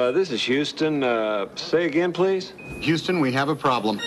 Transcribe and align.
Uh, 0.00 0.10
this 0.12 0.30
is 0.30 0.42
Houston. 0.44 1.04
Uh, 1.04 1.46
say 1.56 1.84
again, 1.84 2.10
please. 2.10 2.54
Houston, 2.80 3.20
we 3.20 3.30
have 3.32 3.50
a 3.50 3.54
problem. 3.54 4.00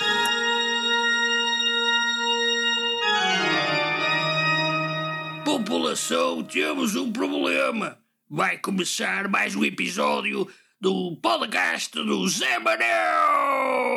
População, 5.45 6.43
temos 6.43 6.95
um 6.95 7.11
problema. 7.11 7.99
Vai 8.27 8.57
começar 8.57 9.27
mais 9.29 9.55
um 9.55 9.63
episódio 9.63 10.47
do 10.81 11.15
podcast 11.21 11.91
do 11.91 12.27
Zé 12.27 12.57
Manel. 12.57 13.93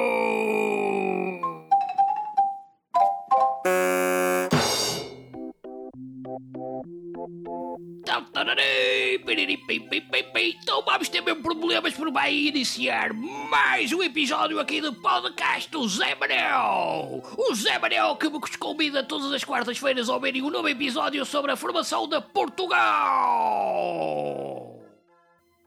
Então 10.63 10.83
vamos 10.83 11.09
ter 11.09 11.21
mesmo 11.21 11.43
problemas 11.43 11.95
por 11.95 12.11
vai 12.11 12.35
iniciar 12.35 13.13
mais 13.13 13.93
um 13.93 14.03
episódio 14.03 14.59
aqui 14.59 14.81
do 14.81 14.93
podcast 14.95 15.71
do 15.71 15.87
Zé 15.89 16.15
Manel. 16.15 17.23
O 17.37 17.55
Zé 17.55 17.79
Manel 17.79 18.17
que 18.17 18.29
vos 18.29 18.57
convida 18.57 19.03
todas 19.05 19.33
as 19.33 19.45
quartas-feiras 19.45 20.09
a 20.09 20.15
ouvirem 20.15 20.43
um 20.43 20.51
novo 20.51 20.69
episódio 20.69 21.25
sobre 21.25 21.53
a 21.53 21.57
formação 21.57 22.09
de 22.09 22.21
Portugal. 22.21 22.77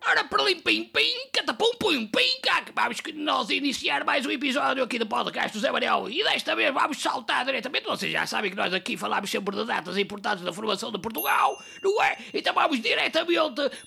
Ora, 0.07 0.23
perlim, 0.23 0.61
pim, 0.61 0.85
pim, 0.85 1.27
catapum, 1.33 1.71
pum, 1.77 2.07
pim, 2.07 2.39
cac. 2.41 2.71
Vamos 2.73 3.01
que 3.01 3.11
nós 3.11 3.49
iniciar 3.49 4.05
mais 4.05 4.25
um 4.25 4.31
episódio 4.31 4.81
aqui 4.81 4.97
do 4.97 5.05
podcast 5.05 5.51
do 5.55 5.59
Zé 5.59 5.69
Manel. 5.71 6.09
E 6.09 6.23
desta 6.23 6.55
vez 6.55 6.73
vamos 6.73 7.01
saltar 7.01 7.43
diretamente. 7.45 7.85
Vocês 7.85 8.09
já 8.11 8.25
sabem 8.25 8.49
que 8.49 8.57
nós 8.57 8.73
aqui 8.73 8.95
falamos 8.95 9.29
sempre 9.29 9.57
de 9.57 9.65
datas 9.65 9.97
importantes 9.97 10.41
da 10.43 10.53
formação 10.53 10.89
de 10.91 10.99
Portugal, 10.99 11.61
não 11.83 12.01
é? 12.01 12.17
Então 12.33 12.53
vamos 12.53 12.81
diretamente 12.81 13.19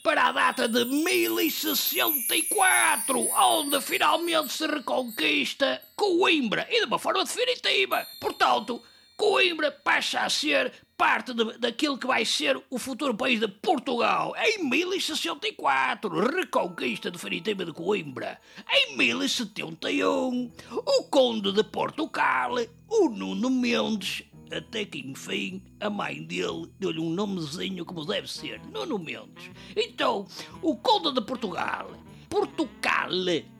para 0.02 0.24
a 0.24 0.32
data 0.32 0.68
de 0.68 0.84
1064, 0.84 3.18
onde 3.18 3.80
finalmente 3.80 4.52
se 4.52 4.66
reconquista 4.66 5.80
Coimbra. 5.96 6.66
E 6.70 6.80
de 6.80 6.86
uma 6.86 6.98
forma 6.98 7.24
definitiva. 7.24 8.06
Portanto, 8.20 8.82
Coimbra 9.16 9.72
passa 9.72 10.20
a 10.20 10.30
ser 10.30 10.72
parte 11.02 11.34
de, 11.34 11.58
daquilo 11.58 11.98
que 11.98 12.06
vai 12.06 12.24
ser 12.24 12.62
o 12.70 12.78
futuro 12.78 13.12
país 13.12 13.40
de 13.40 13.48
Portugal. 13.48 14.32
Em 14.38 14.62
1064, 14.62 16.08
reconquista 16.30 17.10
definitiva 17.10 17.64
de 17.64 17.72
Coimbra. 17.72 18.38
Em 18.72 18.96
1071, 18.96 20.52
o 20.70 21.02
conde 21.10 21.52
de 21.52 21.64
Portugal, 21.64 22.54
o 22.88 23.08
Nuno 23.08 23.50
Mendes, 23.50 24.22
até 24.48 24.84
que 24.84 25.00
enfim 25.00 25.60
a 25.80 25.90
mãe 25.90 26.22
dele 26.22 26.70
deu-lhe 26.78 27.00
um 27.00 27.10
nomezinho 27.10 27.84
como 27.84 28.04
deve 28.04 28.30
ser, 28.30 28.60
Nuno 28.70 28.96
Mendes. 28.96 29.50
Então, 29.74 30.24
o 30.62 30.76
conde 30.76 31.12
de 31.12 31.20
Portugal 31.20 31.90
Portugal, 32.32 33.10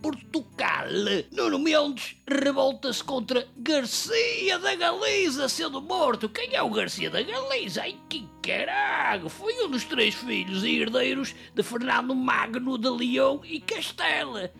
Portugal. 0.01 0.89
Nuno 1.31 1.59
Mendes 1.59 2.17
revolta-se 2.27 3.05
contra 3.05 3.47
Garcia 3.55 4.59
da 4.59 4.75
Galiza 4.75 5.47
sendo 5.47 5.83
morto. 5.83 6.27
Quem 6.27 6.55
é 6.55 6.62
o 6.62 6.70
Garcia 6.70 7.11
da 7.11 7.20
Galiza? 7.20 7.83
Ai 7.83 7.98
que 8.09 8.27
caralho! 8.42 9.29
Foi 9.29 9.53
um 9.62 9.69
dos 9.69 9.84
três 9.84 10.14
filhos 10.14 10.64
e 10.64 10.79
herdeiros 10.79 11.34
de 11.55 11.62
Fernando 11.62 12.14
Magno 12.14 12.79
de 12.79 12.89
Leão 12.89 13.42
e 13.45 13.61
Castela. 13.61 14.51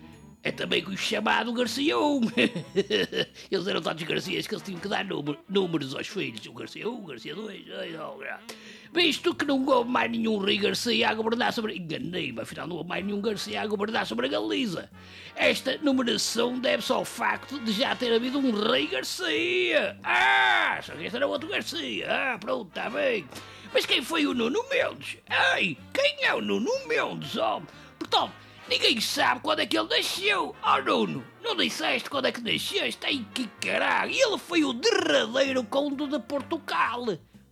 É 0.45 0.51
também 0.51 0.83
o 0.83 0.97
chamado 0.97 1.53
Garcia 1.53 1.97
1. 1.97 2.21
eles 3.49 3.65
eram 3.65 3.81
tantos 3.81 4.03
Garcias 4.03 4.45
que 4.45 4.53
eles 4.53 4.63
tinham 4.63 4.79
que 4.79 4.89
dar 4.89 5.05
número, 5.05 5.39
números 5.47 5.95
aos 5.95 6.07
filhos. 6.07 6.45
O 6.45 6.51
Garcia 6.51 6.89
1, 6.89 6.93
o 6.93 7.05
Garcia 7.05 7.33
2. 7.33 7.63
Ai, 7.79 7.95
oh, 7.95 8.19
Visto 8.93 9.33
que 9.33 9.45
não 9.45 9.65
houve 9.65 9.89
mais 9.89 10.11
nenhum 10.11 10.37
rei 10.39 10.57
Garcia 10.57 11.09
a 11.09 11.13
governar 11.13 11.53
sobre. 11.53 11.77
Enganei-me, 11.77 12.41
afinal 12.41 12.67
não 12.67 12.75
houve 12.75 12.89
mais 12.89 13.05
nenhum 13.05 13.21
Garcia 13.21 13.61
a 13.61 13.65
governar 13.65 14.05
sobre 14.05 14.25
a 14.25 14.29
Galiza. 14.29 14.89
Esta 15.33 15.77
numeração 15.77 16.59
deve-se 16.59 16.91
ao 16.91 17.05
facto 17.05 17.57
de 17.61 17.71
já 17.71 17.95
ter 17.95 18.13
havido 18.13 18.37
um 18.37 18.51
rei 18.51 18.87
Garcia. 18.87 19.97
Ah, 20.03 20.77
só 20.83 20.91
que 20.91 21.05
este 21.05 21.15
era 21.15 21.25
outro 21.25 21.47
Garcia. 21.47 22.05
Ah, 22.11 22.37
pronto, 22.37 22.67
está 22.67 22.89
bem. 22.89 23.25
Mas 23.73 23.85
quem 23.85 24.01
foi 24.01 24.27
o 24.27 24.33
Nuno 24.33 24.59
Mendes? 24.69 25.19
Ei, 25.55 25.77
quem 25.93 26.25
é 26.25 26.33
o 26.33 26.41
Nuno 26.41 26.69
Mendes, 26.85 27.37
homem? 27.37 27.65
Portanto, 27.97 28.42
ninguém 28.69 28.99
sabe 29.01 29.41
quando 29.41 29.59
é 29.59 29.65
que 29.65 29.77
ele 29.77 29.89
nasceu. 29.89 30.55
Oh, 30.63 30.81
Nuno, 30.81 31.23
não 31.43 31.55
disseste 31.55 32.09
quando 32.09 32.27
é 32.27 32.31
que 32.31 32.41
nasceste? 32.41 33.05
Ai, 33.05 33.25
que 33.33 33.47
caralho. 33.59 34.11
Ele 34.11 34.37
foi 34.37 34.63
o 34.63 34.73
derradeiro 34.73 35.63
conde 35.63 36.07
de 36.07 36.19
Portugal. 36.19 37.05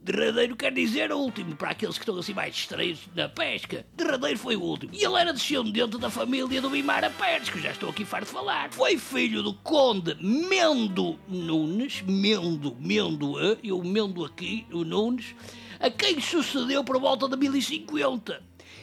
Derradeiro 0.03 0.55
quer 0.55 0.73
dizer 0.73 1.11
último, 1.11 1.55
para 1.55 1.69
aqueles 1.69 1.95
que 1.95 2.01
estão 2.01 2.17
assim 2.17 2.33
mais 2.33 2.55
distraídos 2.55 3.01
na 3.16 3.29
pesca. 3.29 3.85
Derradeiro 3.94 4.39
foi 4.39 4.55
o 4.55 4.61
último. 4.61 4.91
E 4.95 5.05
ele 5.05 5.16
era 5.16 5.31
descendente 5.31 5.99
da 5.99 6.09
família 6.09 6.59
do 6.59 6.72
Bimara 6.72 7.11
Pérez, 7.11 7.49
que 7.49 7.61
já 7.61 7.69
estou 7.69 7.91
aqui 7.91 8.03
farto 8.03 8.25
de 8.25 8.31
falar. 8.31 8.72
Foi 8.72 8.97
filho 8.97 9.43
do 9.43 9.53
conde 9.53 10.16
Mendo 10.19 11.19
Nunes, 11.28 12.01
Mendo, 12.01 12.75
Mendo, 12.79 13.39
eu 13.63 13.83
Mendo 13.83 14.25
aqui, 14.25 14.66
o 14.72 14.83
Nunes, 14.83 15.35
a 15.79 15.91
quem 15.91 16.19
sucedeu 16.19 16.83
por 16.83 16.99
volta 16.99 17.29
de 17.29 17.38
1050. 17.38 18.41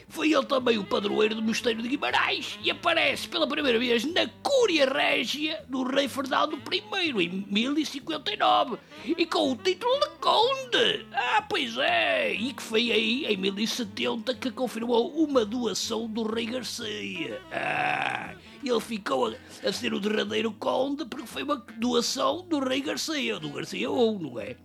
Foi 0.09 0.33
ele 0.33 0.45
também 0.45 0.77
o 0.77 0.83
padroeiro 0.83 1.35
do 1.35 1.41
Mosteiro 1.41 1.83
de 1.83 1.87
Guimarães 1.87 2.57
e 2.63 2.71
aparece 2.71 3.29
pela 3.29 3.47
primeira 3.47 3.77
vez 3.77 4.03
na 4.05 4.27
Cúria 4.41 4.91
Régia 4.91 5.63
do 5.69 5.83
rei 5.83 6.07
Fernando 6.07 6.59
I 6.71 7.25
em 7.25 7.45
1059 7.47 8.77
e 9.05 9.25
com 9.27 9.51
o 9.51 9.55
título 9.55 9.99
de 9.99 10.09
Conde. 10.19 11.05
Ah, 11.13 11.45
pois 11.47 11.77
é, 11.77 12.33
e 12.33 12.51
que 12.53 12.61
foi 12.61 12.91
aí 12.91 13.25
em 13.25 13.37
1070 13.37 14.33
que 14.33 14.49
confirmou 14.49 15.11
uma 15.15 15.45
doação 15.45 16.07
do 16.07 16.23
rei 16.23 16.47
Garcia. 16.47 17.39
Ah, 17.51 18.33
ele 18.63 18.79
ficou 18.79 19.27
a, 19.27 19.33
a 19.67 19.71
ser 19.71 19.93
o 19.93 19.99
derradeiro 19.99 20.51
Conde 20.53 21.05
porque 21.05 21.27
foi 21.27 21.43
uma 21.43 21.57
doação 21.77 22.45
do 22.47 22.59
rei 22.59 22.81
Garcia, 22.81 23.39
do 23.39 23.49
Garcia 23.49 23.87
I, 23.87 24.19
não 24.19 24.39
é? 24.39 24.55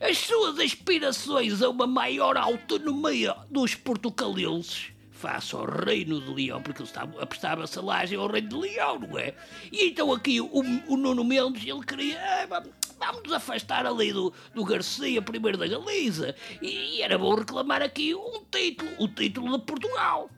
As 0.00 0.18
suas 0.18 0.58
aspirações 0.58 1.62
a 1.62 1.70
uma 1.70 1.86
maior 1.86 2.36
autonomia 2.36 3.34
dos 3.50 3.74
portucalenses 3.74 4.92
face 5.18 5.54
ao 5.54 5.64
reino 5.64 6.20
de 6.20 6.32
Leão, 6.32 6.62
porque 6.62 6.80
ele 6.80 6.88
estava 6.88 7.20
a 7.20 7.26
prestar 7.26 7.56
vassalagem 7.56 8.16
ao 8.16 8.28
reino 8.28 8.48
de 8.48 8.56
Leão, 8.56 9.00
não 9.00 9.18
é? 9.18 9.34
E 9.72 9.88
então 9.88 10.12
aqui 10.12 10.40
o, 10.40 10.60
o 10.86 10.96
Nuno 10.96 11.24
Mendes, 11.24 11.66
ele 11.66 11.84
queria... 11.84 12.18
Ah, 12.50 12.62
vamos 12.98 13.32
afastar 13.32 13.86
ali 13.86 14.12
do, 14.12 14.32
do 14.54 14.64
Garcia, 14.64 15.20
primeiro 15.20 15.58
da 15.58 15.66
Galiza. 15.66 16.34
E 16.62 17.02
era 17.02 17.18
bom 17.18 17.34
reclamar 17.34 17.82
aqui 17.82 18.14
um 18.14 18.44
título, 18.50 18.90
o 18.98 19.08
título 19.08 19.58
de 19.58 19.64
Portugal. 19.64 20.30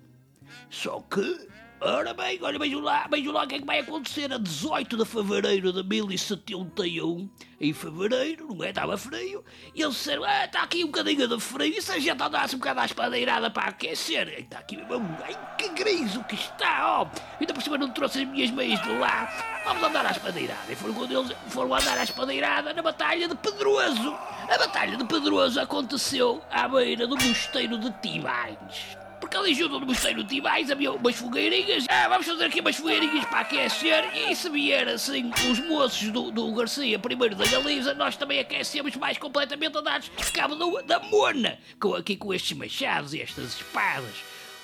Só 0.70 1.00
que 1.00 1.48
Ora 1.82 2.12
bem, 2.12 2.38
olha, 2.42 2.58
vejam 2.58 2.80
lá, 2.80 3.06
vejam 3.10 3.32
lá 3.32 3.44
o 3.44 3.46
que 3.46 3.54
é 3.54 3.58
que 3.58 3.64
vai 3.64 3.78
acontecer 3.78 4.30
a 4.30 4.36
18 4.36 4.98
de 4.98 5.04
fevereiro 5.06 5.72
de 5.72 5.82
1071. 5.82 7.30
Em 7.58 7.72
fevereiro, 7.72 8.54
não 8.54 8.62
é? 8.62 8.68
Estava 8.68 8.98
frio. 8.98 9.42
E 9.74 9.80
eles 9.80 9.94
disseram: 9.94 10.24
Ah, 10.24 10.44
está 10.44 10.62
aqui 10.62 10.84
um 10.84 10.88
bocadinho 10.88 11.26
de 11.26 11.40
frio. 11.40 11.72
E 11.74 11.80
se 11.80 11.90
a 11.90 11.98
gente 11.98 12.22
andasse 12.22 12.54
um 12.54 12.58
bocado 12.58 12.80
à 12.80 12.84
espadeirada 12.84 13.50
para 13.50 13.70
aquecer? 13.70 14.28
Está 14.40 14.58
aqui 14.58 14.76
mesmo. 14.76 15.16
Ai, 15.24 15.34
que 15.56 15.70
griso 15.70 16.22
que 16.24 16.34
está, 16.34 17.00
ó. 17.00 17.08
Ainda 17.40 17.54
por 17.54 17.62
cima 17.62 17.78
não 17.78 17.90
trouxe 17.90 18.20
as 18.20 18.28
minhas 18.28 18.50
meias 18.50 18.82
de 18.82 18.92
lá. 18.98 19.62
Vamos 19.64 19.82
andar 19.82 20.04
à 20.04 20.10
espadeirada. 20.10 20.70
E 20.70 20.76
foram 20.76 20.92
quando 20.92 21.18
eles 21.18 21.36
foram 21.48 21.74
andar 21.74 21.96
à 21.96 22.04
espadeirada 22.04 22.74
na 22.74 22.82
Batalha 22.82 23.26
de 23.26 23.34
Pedroso. 23.36 24.14
A 24.50 24.58
Batalha 24.58 24.98
de 24.98 25.04
Pedroso 25.06 25.58
aconteceu 25.58 26.42
à 26.50 26.68
beira 26.68 27.06
do 27.06 27.16
Mosteiro 27.16 27.78
de 27.78 27.90
Tibães 28.02 29.00
porque 29.20 29.36
ali 29.36 29.54
junto 29.54 29.78
do 29.78 29.86
Mosteiro 29.86 30.24
de 30.24 30.36
Tibais 30.36 30.70
havia 30.70 30.92
umas 30.92 31.16
fogueirinhas. 31.16 31.86
Ah, 31.88 32.08
vamos 32.08 32.26
fazer 32.26 32.44
aqui 32.46 32.60
umas 32.60 32.76
fogueirinhas 32.76 33.24
para 33.26 33.40
aquecer. 33.40 34.16
E 34.16 34.34
se 34.34 34.48
vier 34.48 34.88
assim 34.88 35.30
os 35.50 35.58
moços 35.60 36.08
do, 36.10 36.30
do 36.30 36.52
Garcia, 36.52 36.98
primeiro 36.98 37.36
da 37.36 37.46
Galiza, 37.46 37.94
nós 37.94 38.16
também 38.16 38.40
aquecemos 38.40 38.96
mais 38.96 39.18
completamente 39.18 39.76
a 39.76 39.80
dados 39.80 40.10
cabo 40.32 40.54
do, 40.54 40.82
da 40.82 40.98
Mona. 41.00 41.58
Com, 41.78 41.94
aqui 41.94 42.16
com 42.16 42.32
estes 42.32 42.56
machados 42.56 43.12
e 43.12 43.20
estas 43.20 43.54
espadas. 43.54 44.16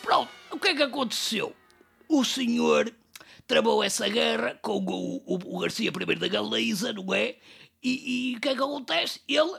Pronto, 0.02 0.30
o 0.50 0.58
que 0.58 0.68
é 0.68 0.74
que 0.74 0.82
aconteceu? 0.82 1.54
O 2.08 2.24
senhor 2.24 2.92
travou 3.46 3.82
essa 3.82 4.08
guerra 4.08 4.58
com 4.62 4.78
o, 4.78 5.22
o, 5.26 5.56
o 5.56 5.58
Garcia 5.58 5.92
primeiro 5.92 6.20
da 6.20 6.28
Galiza, 6.28 6.92
não 6.92 7.12
é? 7.12 7.36
E, 7.82 8.32
e 8.32 8.36
o 8.36 8.40
que 8.40 8.48
é 8.48 8.54
que 8.54 8.62
acontece? 8.62 9.20
Ele. 9.28 9.58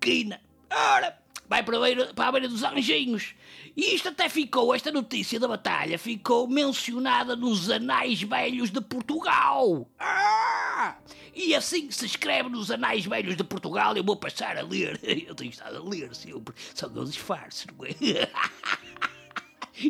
Quina. 0.00 0.40
Ora, 0.70 1.18
vai 1.48 1.62
para 1.62 1.76
a 1.76 1.80
beira, 1.80 2.06
para 2.14 2.28
a 2.28 2.32
beira 2.32 2.48
dos 2.48 2.62
anjinhos. 2.62 3.34
E 3.76 3.94
isto 3.94 4.08
até 4.08 4.28
ficou, 4.28 4.74
esta 4.74 4.90
notícia 4.90 5.40
da 5.40 5.48
batalha 5.48 5.98
ficou 5.98 6.46
mencionada 6.46 7.34
nos 7.34 7.70
Anais 7.70 8.22
Velhos 8.22 8.70
de 8.70 8.80
Portugal. 8.80 9.88
Ah! 9.98 10.96
E 11.34 11.54
assim 11.54 11.90
se 11.90 12.04
escreve 12.04 12.48
nos 12.48 12.70
Anais 12.70 13.06
Velhos 13.06 13.36
de 13.36 13.44
Portugal, 13.44 13.96
eu 13.96 14.04
vou 14.04 14.16
passar 14.16 14.56
a 14.56 14.62
ler. 14.62 15.00
Eu 15.28 15.34
tenho 15.34 15.50
estado 15.50 15.76
a 15.76 15.82
ler 15.82 16.14
sempre, 16.14 16.54
só 16.74 16.88
que 16.88 16.98
eu 16.98 17.04
não 17.04 17.84
é? 17.86 18.28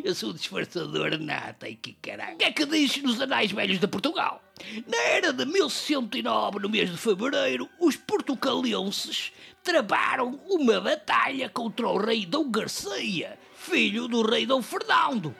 Eu 0.03 0.13
sou 0.13 0.29
um 0.29 0.33
disfarçador 0.33 1.17
nata 1.17 1.67
e 1.67 1.75
que 1.75 1.93
caralho. 1.93 2.37
É 2.39 2.51
que 2.51 2.65
diz 2.65 3.01
nos 3.01 3.19
Anais 3.19 3.51
Velhos 3.51 3.79
de 3.79 3.87
Portugal? 3.87 4.43
Na 4.87 4.97
era 4.97 5.33
de 5.33 5.45
1109, 5.45 6.59
no 6.59 6.69
mês 6.69 6.91
de 6.91 6.97
fevereiro, 6.97 7.67
os 7.79 7.95
portucalenses 7.95 9.31
travaram 9.63 10.39
uma 10.47 10.79
batalha 10.79 11.49
contra 11.49 11.87
o 11.87 11.97
rei 11.97 12.25
Dom 12.25 12.51
Garcia, 12.51 13.39
filho 13.55 14.07
do 14.07 14.21
rei 14.21 14.45
Dom 14.45 14.61
Fernando. 14.61 15.35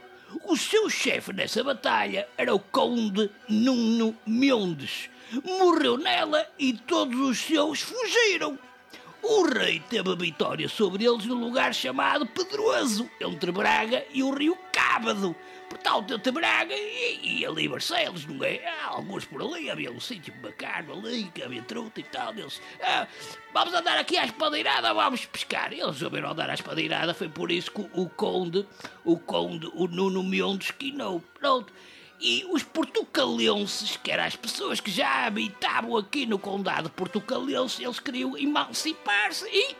O 0.45 0.57
seu 0.57 0.89
chefe 0.89 1.31
nessa 1.31 1.63
batalha 1.63 2.27
era 2.37 2.53
o 2.53 2.59
Conde 2.59 3.29
Nuno 3.47 4.17
Mendes. 4.25 5.09
Morreu 5.43 5.97
nela 5.97 6.47
e 6.57 6.73
todos 6.73 7.19
os 7.19 7.37
seus 7.37 7.81
fugiram. 7.81 8.57
O 9.21 9.43
rei 9.43 9.79
teve 9.89 10.11
a 10.11 10.15
vitória 10.15 10.69
sobre 10.69 11.05
eles 11.05 11.25
num 11.25 11.39
lugar 11.39 11.73
chamado 11.73 12.25
Pedroso, 12.25 13.09
entre 13.19 13.51
Braga 13.51 14.05
e 14.13 14.23
o 14.23 14.33
rio 14.33 14.57
Cábado. 14.71 15.35
Portanto, 15.69 16.13
entre 16.13 16.31
Braga 16.31 16.73
e, 16.73 17.41
e 17.41 17.45
ali 17.45 17.67
Barcelos, 17.67 18.25
não 18.25 18.43
é? 18.43 18.65
Há 18.65 18.87
alguns 18.87 19.25
por 19.25 19.41
ali, 19.41 19.69
havia 19.69 19.91
um 19.91 19.99
sítio 19.99 20.33
bacana 20.41 20.93
ali, 20.93 21.25
que 21.25 21.43
havia 21.43 21.61
truta 21.61 21.99
e 21.99 22.03
tal. 22.03 22.33
Eles, 22.33 22.61
ah, 22.81 23.07
vamos 23.53 23.73
andar 23.73 23.97
aqui 23.97 24.17
à 24.17 24.25
espadeirada, 24.25 24.93
vamos 24.93 25.25
pescar. 25.25 25.71
Eles 25.73 25.97
souberam 25.97 26.31
andar 26.31 26.49
à 26.49 26.53
espadeirada, 26.53 27.13
foi 27.13 27.29
por 27.29 27.51
isso 27.51 27.71
que 27.71 27.81
o, 27.81 28.03
o 28.03 28.09
conde, 28.09 28.65
o 29.03 29.19
conde, 29.19 29.69
o 29.73 29.87
Nuno 29.87 30.23
Mendes, 30.23 30.71
quinou. 30.71 31.21
Pronto. 31.39 31.71
E 32.19 32.45
os 32.51 32.63
portucalenses, 32.63 33.95
que 33.95 34.11
eram 34.11 34.25
as 34.25 34.35
pessoas 34.35 34.81
que 34.81 34.91
já 34.91 35.25
habitavam 35.25 35.95
aqui 35.95 36.25
no 36.25 36.37
condado 36.37 36.89
portucalense, 36.89 37.83
eles 37.83 37.99
queriam 37.99 38.37
emancipar-se 38.37 39.47
e 39.47 39.75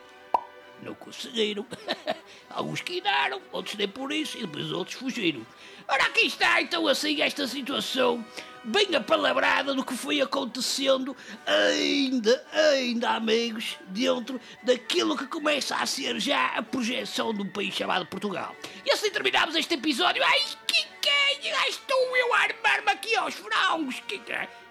não 0.82 0.96
conseguiram. 0.96 1.66
Alguns 2.50 2.82
quinaram, 2.82 3.42
outros 3.52 3.76
nem 3.76 3.88
por 3.88 4.12
isso, 4.12 4.38
e 4.38 4.42
depois 4.42 4.72
outros 4.72 4.98
fugiram. 4.98 5.46
Ora, 5.88 6.06
aqui 6.06 6.22
está 6.22 6.62
então 6.62 6.88
assim 6.88 7.22
esta 7.22 7.46
situação 7.48 8.26
bem 8.64 8.96
apalabrada 8.96 9.74
do 9.74 9.84
que 9.84 9.94
foi 9.94 10.22
acontecendo 10.22 11.16
ainda, 11.46 12.46
ainda, 12.54 13.12
amigos, 13.12 13.78
dentro 13.88 14.40
daquilo 14.64 15.18
que 15.18 15.26
começa 15.28 15.76
a 15.76 15.86
ser 15.86 16.20
já 16.20 16.48
a 16.56 16.62
projeção 16.62 17.34
de 17.34 17.42
um 17.42 17.50
país 17.50 17.74
chamado 17.74 18.06
Portugal. 18.06 18.56
E 18.86 18.92
assim 18.92 19.10
terminamos 19.10 19.56
este 19.56 19.76
episódio. 19.76 20.24
Ai, 20.24 20.40
que 20.68 20.89
é? 21.48 21.70
Estou 21.70 22.18
eu 22.18 22.34
a 22.34 22.40
armar-me 22.40 22.92
aqui 22.92 23.16
aos 23.16 23.36
frangos. 23.36 24.02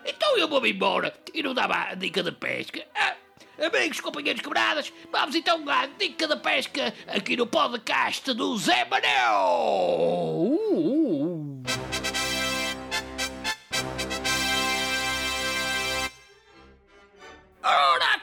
Então 0.04 0.36
eu 0.36 0.48
vou-me 0.48 0.70
embora 0.70 1.14
e 1.32 1.42
não 1.42 1.54
dava 1.54 1.90
a 1.90 1.94
dica 1.94 2.22
de 2.22 2.32
pesca. 2.32 2.86
Ah, 2.94 3.14
Amigos, 3.60 4.00
companheiros 4.00 4.40
quebradas, 4.40 4.92
vamos 5.10 5.34
então 5.34 5.68
à 5.68 5.86
dica 5.86 6.28
da 6.28 6.36
pesca 6.36 6.94
aqui 7.08 7.36
no 7.36 7.44
podcast 7.44 8.32
do 8.32 8.56
Zé 8.56 8.84
Manel. 8.84 9.34
Uh, 10.36 10.94
uh. 10.94 10.97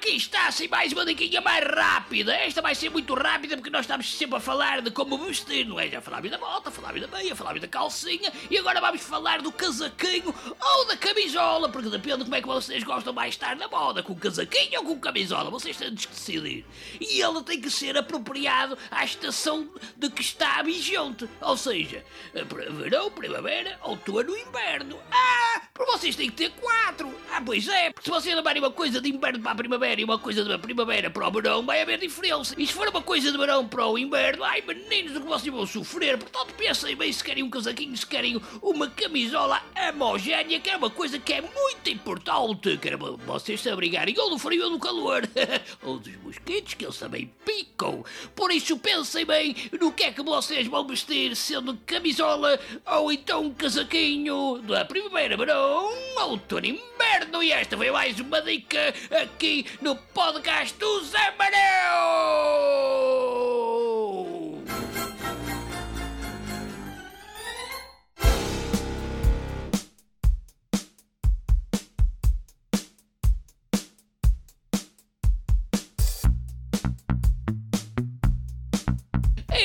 Aqui 0.06 0.18
está 0.18 0.48
assim 0.48 0.68
mais 0.68 0.94
uma 0.94 1.04
diquinha 1.04 1.42
mais 1.42 1.66
rápida. 1.66 2.36
Esta 2.36 2.62
vai 2.62 2.76
ser 2.76 2.92
muito 2.92 3.14
rápida 3.16 3.56
porque 3.58 3.72
nós 3.72 3.82
estamos 3.82 4.14
sempre 4.16 4.38
a 4.38 4.40
falar 4.40 4.82
de 4.82 4.92
como 4.92 5.18
vestir, 5.18 5.66
não 5.66 5.80
é? 5.80 5.90
Já 5.90 6.00
falámos 6.00 6.30
da 6.30 6.38
bota, 6.38 6.70
falámos 6.70 7.02
da 7.02 7.08
meia, 7.08 7.36
falámos 7.36 7.60
da 7.60 7.68
calcinha 7.68 8.32
e 8.50 8.58
agora 8.58 8.80
vamos 8.80 9.02
falar 9.02 9.42
do 9.42 9.52
casaquinho 9.52 10.34
ou 10.62 10.86
da 10.86 10.96
camisola, 10.96 11.70
porque 11.70 11.90
depende 11.90 12.20
de 12.20 12.24
como 12.26 12.36
é 12.36 12.42
que 12.42 12.48
vocês 12.48 12.84
gostam 12.84 13.14
mais 13.14 13.34
estar 13.34 13.56
na 13.56 13.68
moda, 13.68 14.04
com 14.04 14.14
casaquinho 14.16 14.80
ou 14.82 14.86
com 14.86 15.00
camisola. 15.00 15.50
Vocês 15.50 15.76
têm 15.76 15.92
de 15.92 16.08
decidir. 16.08 16.66
E 17.02 17.22
ele 17.22 17.42
tem 17.42 17.60
que 17.60 17.72
ser 17.72 17.98
apropriado 17.98 18.78
à 18.92 19.04
estação 19.04 19.68
de 19.98 20.10
que 20.12 20.22
está 20.22 20.62
vigente. 20.62 21.28
Ou 21.42 21.58
seja, 21.58 22.06
verão, 22.78 23.10
primavera, 23.10 23.80
outono 23.82 24.38
e 24.38 24.42
inverno. 24.42 25.00
Ah, 25.12 25.62
porque 25.74 25.92
vocês 25.92 26.16
têm 26.16 26.30
que 26.30 26.36
ter 26.36 26.52
quatro. 26.52 27.14
Ah, 27.32 27.42
pois 27.44 27.68
é, 27.68 27.92
se 28.00 28.10
vocês 28.10 28.36
levarem 28.36 28.62
uma 28.62 28.72
coisa 28.72 29.02
de 29.02 29.10
inverno 29.10 29.40
para 29.40 29.54
a 29.54 29.56
primavera 29.56 29.95
e 30.00 30.04
uma 30.04 30.20
coisa 30.20 30.44
da 30.44 30.58
primavera 30.58 31.10
para 31.10 31.28
o 31.28 31.32
verão, 31.32 31.66
vai 31.66 31.82
haver 31.82 32.00
diferença. 32.00 32.56
E 32.58 32.66
se 32.66 32.74
for 32.74 32.88
uma 32.88 33.02
coisa 33.02 33.32
de 33.32 33.38
verão 33.38 33.68
para 33.68 33.88
o 33.88 33.98
inverno, 33.98 34.44
ai 34.44 34.62
meninos, 34.62 35.16
o 35.16 35.22
que 35.22 35.28
vocês 35.28 35.54
vão 35.54 35.66
sofrer. 35.66 36.18
Portanto, 36.18 36.54
pensem 36.56 36.96
bem 36.96 37.12
se 37.12 37.24
querem 37.24 37.44
um 37.44 37.50
casaquinho, 37.50 37.96
se 37.96 38.06
querem 38.06 38.42
uma 38.62 38.90
camisola 38.90 39.62
homogénea, 39.90 40.60
que 40.60 40.70
é 40.70 40.78
uma 40.78 40.90
coisa 40.90 41.20
que 41.20 41.34
é 41.34 41.42
muito 41.42 41.90
importante. 41.90 42.78
Que 42.78 42.88
era 42.88 42.98
vocês 42.98 43.62
se 43.62 43.70
abrigarem 43.70 44.18
ou 44.18 44.30
do 44.30 44.40
frio 44.40 44.66
ou 44.66 44.70
do 44.72 44.80
calor. 44.80 45.22
ou 45.84 46.00
dos 46.00 46.16
mosquitos, 46.18 46.74
que 46.74 46.86
eles 46.86 46.98
também 46.98 47.32
picam. 47.46 48.04
Por 48.36 48.52
isso, 48.52 48.78
pensem 48.78 49.26
bem 49.26 49.56
no 49.80 49.92
que 49.92 50.04
é 50.04 50.12
que 50.12 50.22
vocês 50.22 50.68
vão 50.68 50.88
vestir, 50.88 51.36
sendo 51.36 51.78
camisola 51.86 52.60
ou 52.86 53.12
então 53.12 53.46
um 53.46 53.54
casaquinho 53.54 54.60
da 54.64 54.86
primavera, 54.86 55.38
verão, 55.38 55.90
outono 56.18 56.66
inverno. 56.66 57.44
E 57.44 57.52
esta 57.52 57.78
foi 57.78 57.92
mais 57.92 58.20
uma 58.20 58.42
dica 58.42 58.94
aqui 59.22 59.66
no 59.86 59.96
podcast 59.96 60.76
do 60.80 61.04
Zé 61.04 61.36
Manel! 61.38 62.26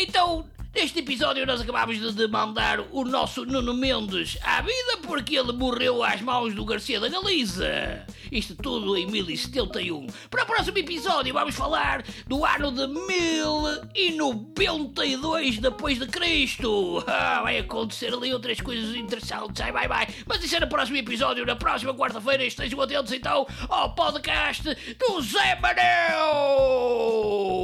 Então, 0.02 0.44
neste 0.74 0.98
episódio 1.00 1.46
nós 1.46 1.60
acabámos 1.60 1.98
de 1.98 2.12
demandar 2.12 2.80
o 2.90 3.04
nosso 3.04 3.44
Nuno 3.44 3.74
Mendes 3.74 4.38
à 4.42 4.62
vida 4.62 4.98
porque 5.06 5.36
ele 5.36 5.52
morreu 5.52 6.02
às 6.02 6.20
mãos 6.20 6.52
do 6.54 6.64
Garcia 6.64 6.98
da 7.00 7.08
Galiza. 7.08 8.04
Isto 8.30 8.54
tudo 8.54 8.96
em 8.96 9.06
1071. 9.06 10.06
Para 10.30 10.44
o 10.44 10.46
próximo 10.46 10.78
episódio 10.78 11.34
vamos 11.34 11.54
falar 11.54 12.02
do 12.26 12.44
ano 12.44 12.70
de 12.70 12.86
1092 12.86 15.58
depois 15.58 15.98
de 15.98 16.06
Cristo. 16.06 17.04
Ah, 17.20 17.42
vai 17.42 17.58
acontecer 17.58 18.14
ali 18.14 18.32
outras 18.32 18.60
coisas 18.60 18.94
interessantes. 18.94 19.60
Ai, 19.60 19.72
vai, 19.72 19.88
vai. 19.88 20.06
Mas 20.26 20.42
isso 20.42 20.56
é 20.56 20.60
no 20.60 20.68
próximo 20.68 20.96
episódio, 20.96 21.44
na 21.44 21.56
próxima 21.56 21.94
quarta-feira. 21.94 22.44
Estejam 22.44 22.80
atentos 22.80 23.12
então 23.12 23.46
ao 23.68 23.94
podcast 23.94 24.62
do 24.96 25.20
Zé 25.20 25.58
Manel. 25.60 27.59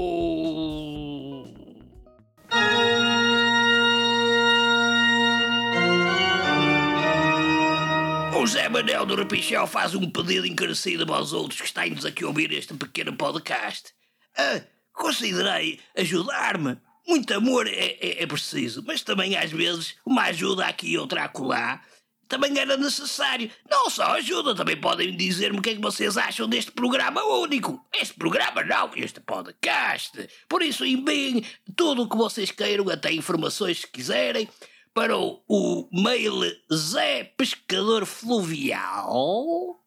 Manel 8.77 9.07
do 9.07 9.15
Repichel 9.15 9.67
faz 9.67 9.95
um 9.95 10.11
pedido 10.11 10.47
encarecido 10.47 11.11
aos 11.11 11.33
outros 11.33 11.63
que 11.63 11.67
estão-nos 11.67 12.05
aqui 12.05 12.23
a 12.23 12.27
ouvir 12.27 12.53
este 12.53 12.75
pequeno 12.75 13.17
podcast. 13.17 13.89
Ah, 14.37 14.61
considerei 14.93 15.81
ajudar-me. 15.97 16.77
Muito 17.09 17.33
amor 17.33 17.67
é, 17.67 17.97
é, 17.99 18.23
é, 18.23 18.27
preciso, 18.27 18.85
mas 18.87 19.01
também 19.01 19.35
às 19.35 19.51
vezes 19.51 19.95
uma 20.05 20.25
ajuda 20.25 20.67
aqui 20.67 20.91
e 20.91 20.99
outra 20.99 21.25
acolá 21.25 21.81
também 22.29 22.59
era 22.59 22.77
necessário. 22.77 23.51
Não 23.71 23.89
só 23.89 24.17
ajuda, 24.17 24.55
também 24.55 24.77
podem 24.77 25.17
dizer-me 25.17 25.59
o 25.59 25.63
que 25.63 25.71
é 25.71 25.75
que 25.75 25.81
vocês 25.81 26.19
acham 26.19 26.47
deste 26.47 26.71
programa 26.71 27.25
único. 27.25 27.83
Este 27.99 28.13
programa 28.13 28.63
não, 28.63 28.91
este 28.95 29.21
podcast. 29.21 30.29
Por 30.47 30.61
isso 30.61 30.85
enviem 30.85 31.43
tudo 31.75 32.03
o 32.03 32.09
que 32.11 32.17
vocês 32.17 32.51
queiram, 32.51 32.91
até 32.91 33.11
informações 33.11 33.81
se 33.81 33.87
quiserem, 33.87 34.47
para 34.97 35.15
o, 35.15 35.89
mail 35.93 36.33
Zé 36.73 37.25
Pescador 37.37 38.07
Fluvial. 38.07 39.79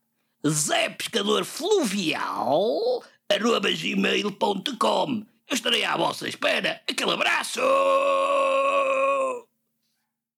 Zé 0.47 0.89
Pescador 0.89 1.43
Fluvial 1.45 3.03
arroba 3.27 3.71
gmail.com. 3.71 5.25
Eu 5.49 5.55
estarei 5.55 5.83
à 5.83 5.97
vossa 5.97 6.29
espera. 6.29 6.79
Aquele 6.87 7.11
abraço! 7.11 7.59